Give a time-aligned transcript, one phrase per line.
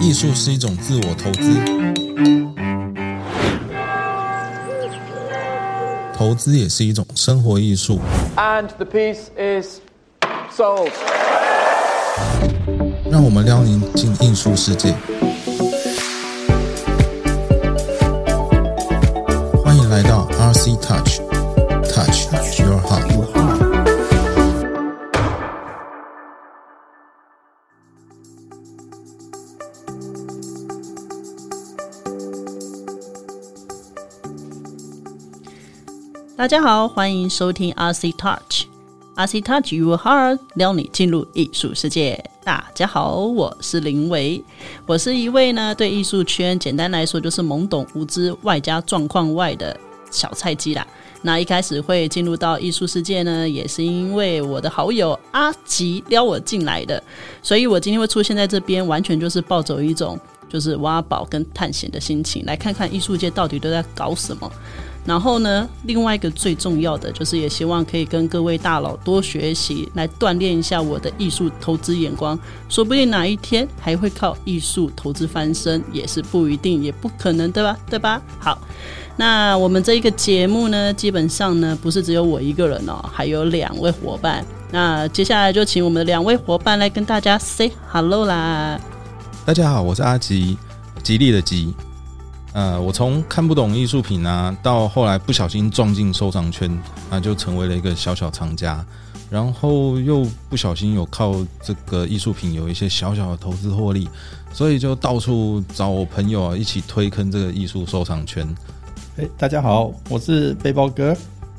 [0.00, 1.60] 艺术是一种自我投资，
[6.16, 7.98] 投资也是一种生活艺术。
[8.36, 9.80] And the piece is
[10.56, 10.92] sold.
[13.10, 14.94] 让我们撩您进艺术世界。
[19.64, 21.07] 欢迎来到 RC Touch，Touch
[36.38, 38.66] 大家好，欢迎收听 RC Touch。
[39.16, 42.24] RC Touch Your Heart，撩你进入艺术世界。
[42.44, 44.44] 大家好，我是林维，
[44.86, 49.76] 我是一位呢对艺术圈简单来说就是懵懂无知，外加状况外的
[50.12, 50.86] 小菜鸡啦。
[51.22, 57.02] 那一开始会进入到艺术世界呢，也是因为我的好友阿吉撩我进来的，
[57.42, 60.16] 所以我今天会出现在这边，完全就是抱走一种
[60.48, 64.50] 就是挖宝跟探险的心情，来看看艺术界到底都在搞什么。
[65.04, 72.38] 然后呢，另外一个最重要的就是，也希望可以跟各位大佬多学习，来锻炼一下我的艺术投资眼光。
[72.68, 77.78] 说不定哪一天还会靠艺术投资翻身，也是不一定，也不可能，对吧？
[77.88, 78.20] 对吧？
[78.38, 78.60] 好，
[79.16, 84.44] 那我们这一个节目呢，基本上呢不是只有我一个人哦，还有两位伙伴。
[84.70, 88.78] 那接下来就请我们的两位伙伴来跟大家 say hello 啦。
[89.48, 90.58] 大家好，我是阿吉，
[91.02, 91.74] 吉利的吉。
[92.52, 96.70] 呃，我从看不懂艺术品啊，到后来不小心撞进收藏圈，
[97.08, 98.84] 那就成为了一个小小藏家，
[99.30, 104.06] 然后又不小心有靠这个艺术品有一些小小的投资获利，
[104.52, 108.46] 所以就到处找我朋友啊一起推坑这个艺术收藏圈。
[109.16, 111.16] 哎，大家好，我是背包哥。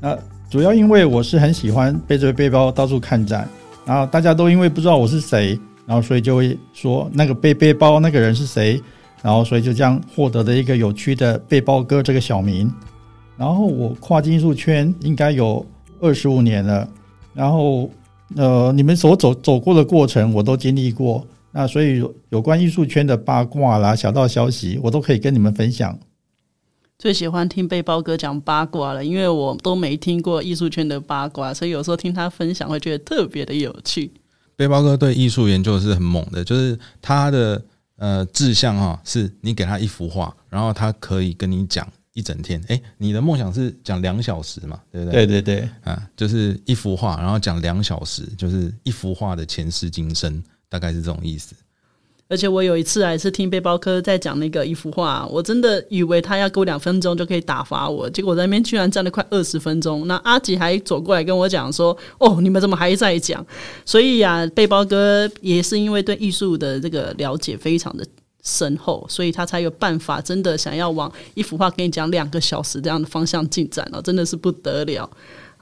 [0.00, 0.16] 那
[0.48, 3.48] 主要因为我是很喜欢背着背包到处看展，
[3.84, 8.80] 然后大家都因为不知道我是谁，然后所以就会说那个背背包那个人是谁，
[9.22, 12.72] 然后所以就这样获得了一个有趣的背包哥这个小名。
[13.36, 15.64] 然后我跨进艺术圈应该有
[16.00, 16.88] 二十五年了，
[17.34, 17.90] 然后
[18.36, 25.98] 呃，你们所走走过的过程我都经历过，那所以有关艺术圈的八卦啦、小道消息，我都可以跟你们分享。
[26.98, 34.12] 最喜欢听背包哥讲八卦了，因为我都没听过艺术圈的八卦，所以有时候听他分享会觉得特别的有趣。
[34.56, 37.62] 背包哥对艺术研究是很猛的，就是他的
[37.96, 42.62] 呃志向哈、是你给他一幅画，然后他可以跟你讲一整天。
[42.68, 45.26] 诶，你的梦想是讲两小时嘛，对不对？
[45.26, 51.54] 对对对，啊，就是一幅画，然后讲两小时，就是一幅画的前世今生，大概是这种意思。
[52.32, 60.08] 而且我有一次还是听背包哥在讲那个一幅画，我真的以为他要给我两分钟就可以打发我，结果我在那边居然站了快二十分钟。
[60.08, 63.44] 那阿吉还走过来跟我讲说：“哦，你们怎么还在讲？”
[63.84, 68.06] 所以呀、背包哥也是因为对艺术的这个了解非常的
[68.42, 75.10] 深厚，所以他才有办法真的想要往一幅画跟你讲两个小时这样的方向进展哦，真的是不得了。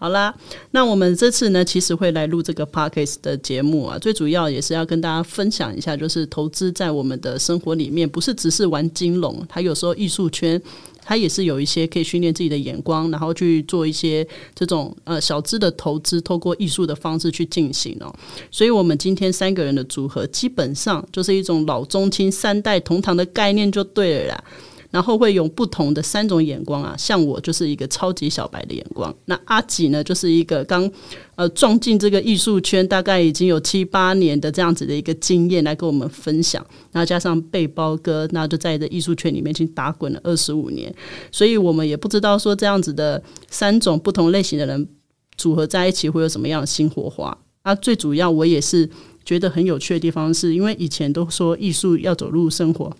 [0.00, 0.34] 好啦，
[0.70, 10.60] 那我们这次呢，其实会来录这个 podcast 的节目啊，最主要也是要跟大家分享一下，就是投资在我们的生活里面，不是只是玩金融，它有时候艺术圈。
[11.02, 14.24] 它也是有一些可以训练自己的眼光，然后去做一些
[14.54, 18.14] 这种呃小资的投资，透过艺术的方式去进行哦。
[18.50, 24.44] 所以，我们今天三个人的组合，基本上就是一种老中青三代同堂的概念就对了啦。
[24.90, 30.90] 然后会有不同的三种眼光啊，像我就是一个超级小白的眼光，那阿吉呢就是一个刚
[31.36, 40.92] 呃撞进这个艺术圈，大概已经有七八年的这样子的一个经验来跟我们分享，然后加上背包哥，那就在这艺术圈里面已经打滚了二十五年，
[41.30, 44.88] 所以我们也不知道说这样子的三种不同类型的人
[45.36, 47.36] 组合在一起会有什么样的新火花。
[47.62, 48.88] 啊，最主要我也是
[49.22, 52.90] 觉得很有趣的地方，是因为以前都说艺术要走入生活。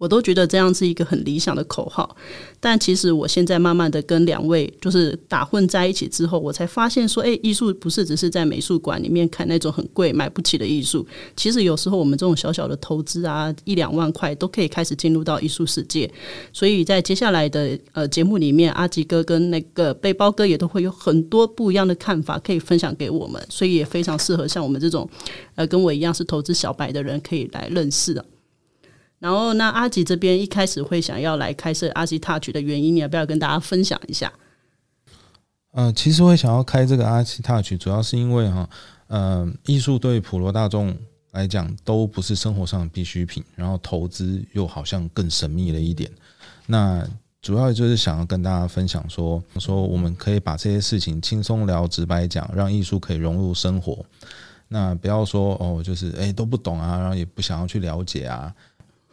[0.00, 2.16] 我都觉得这样是一个很理想的口号，
[2.58, 11.06] 但其实我现在慢慢的跟两位就是打混在一起之后，我才发现说，诶，艺术不是只是在美术馆里面看那种很贵买不起的艺术，
[11.36, 16.10] 其实有时候我们这种小小的投资啊，一两万块都可以开始进入到艺术世界。
[16.50, 25.06] 所以在接下来的呃节目里面，阿吉哥跟那个背包哥也都会有很多不一样的看法可以分享给我们，所以也非常适合像我们这种
[25.56, 28.24] 呃跟我一样是投资小白的人可以来认识的。
[29.20, 34.32] 然后，那阿吉这边一开始会想要来开设阿吉 Touch 的原因，你要不要跟大家分享一下？
[35.72, 38.68] 呃，其实会想要开这个阿吉 touch，主要是因为哈，
[39.06, 40.92] 呃，艺术对普罗大众
[41.30, 46.10] 来讲都不是生活上的必需品，然后投资又好像更神秘了一点。
[46.66, 47.06] 那
[47.40, 54.04] 主要就是想要跟大家分享说，说我们可以把这些事情轻松聊、直白讲，让艺术可以融入生活。
[54.66, 58.52] 那不要说哦，就是诶都不懂啊，然后也不想要去了解啊，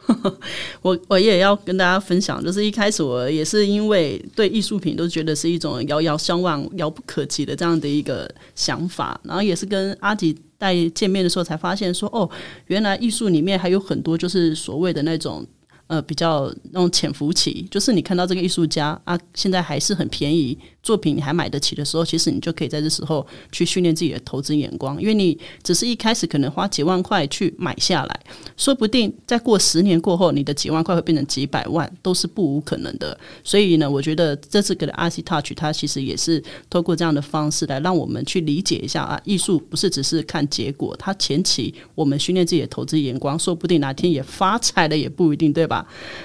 [0.80, 12.28] 我我也要跟大家分享，就是一开始我也是因为对艺术品都觉得是一种遥遥相望、遥不可及的这样的一个想法，然后也是跟阿吉在见面的时候才发现说，哦，
[12.66, 15.46] 原来艺术里面还有很多就是所谓的那种。
[15.88, 28.20] 呃，比较那种潜伏期，就是你看到这个艺术家啊，现在还是很便宜，作品你还买得起的时候，其实你就可以在这时候去训练自己的投资眼光，因为你只是一开始可能花几万块去买下来，
[28.54, 33.18] 说不定再过十年过后，你的几万块会变成几百万，都是不无可能的。
[33.42, 45.77] 所以呢，我觉得这次给的 RC Touch，它其实也是透过这样的方式来让我们去理解一下啊，艺术不是只是看结果，它前期我们训练自己的投资眼光，说不定哪天也发财了也不一定，对吧？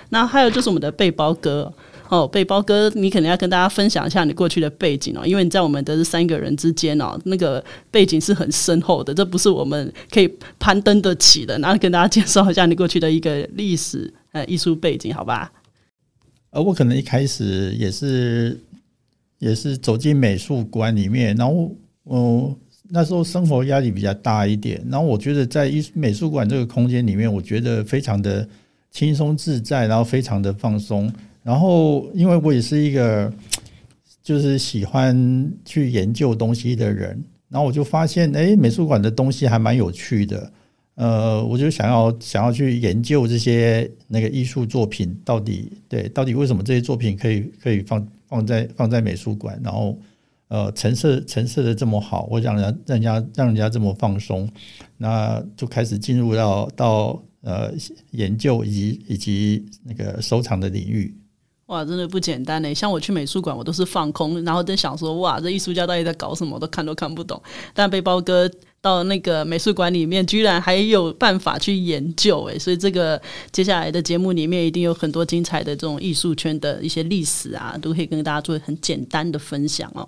[0.10, 1.74] 那还有就是我们的背包哥
[2.10, 11.58] 哦，背包哥，你可能要跟大家分享一下你过去的背景哦，因为你在我们的这三个人之间哦，那个背景是很深厚的，这不是我们可以攀登得起的。
[11.58, 15.52] 然后跟大家介绍一下你过去的一个历史呃艺术背景，好吧？
[16.52, 18.60] 呃，我可能一开始也是
[19.40, 21.72] 也是走进美术馆里面，然后
[22.06, 22.56] 嗯，
[22.90, 28.48] 那时候生活压力比较大一点，然后我觉得在艺术美术馆这个空间里面，我觉得非常的。
[28.94, 31.12] 轻松自在，然后非常的放松。
[31.42, 33.30] 然后，因为我也是一个
[34.22, 40.50] 就是喜欢去研究东西的人，然后我就发现，哎，美术馆的东西还蛮有趣的。
[40.95, 49.98] 呃，我就想要想要去研究这些那个艺术作品到底对到底为什么这些作品可以可以放放在放在美术馆，然后
[50.50, 54.48] 呃陈设陈设的这么好，我让人让人家让人家这么放松，
[54.98, 57.22] 那就开始进入到到。
[57.44, 57.72] 呃，
[58.12, 61.16] 研究以及以及那个收藏的领域，
[61.68, 62.74] 哇，真的不简单呢。
[62.74, 67.42] 像我去美术馆，我都是放空，然后在想说，哇，这艺术家到底在搞什么，都看都看不懂。
[67.74, 68.50] 但背包哥。
[68.83, 73.19] 到那个美术馆里面，居然还有办法去研究诶，所以这个
[73.50, 80.06] 接下来的节目里面一定有很多精彩的这种艺术圈的一些历史啊，都可以跟大家做很简单的分享哦。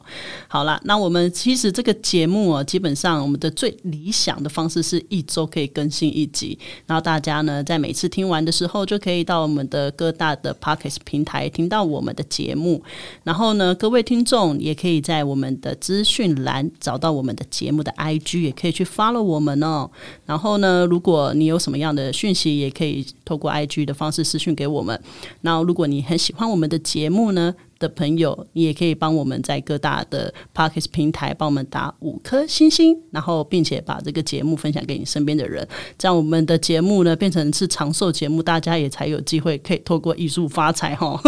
[0.50, 12.84] 好了，那我们其实这个节目啊，基本上我们的最理想的方式是一周可以更新一集，然后大家呢在每次听完的时候，就可以到我们的各大的 p o c k e t 平台听到我们的节目，
[13.24, 18.65] 然后呢，各位听众也可以在我们的资讯栏找到我们的节目的 IG，也可以。
[18.66, 19.88] 可以去 follow 我们哦，
[20.26, 25.00] 然后呢，如果你有什么样的讯息，也可以透过 IG 的方式私讯给我们。
[25.42, 35.68] 那如果你很喜欢我们的节目呢的朋友，你也可以帮我们在各大的 Podcast 平台帮我们打五颗星星，然后并且把这个节目分享给你身边的人，
[36.00, 41.22] 这样我们的节目呢变成是长寿节目，大家也才有机会可以透过艺术发财哈。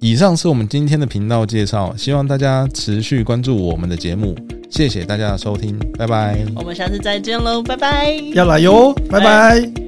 [0.00, 4.36] 以上是我们今天的频道介绍，希望大家持续关注我们的节目。
[4.70, 6.38] 谢谢大家的收听，拜拜。
[6.54, 8.12] 我们下次再见喽，拜拜。
[8.34, 9.87] 要来哟，拜拜。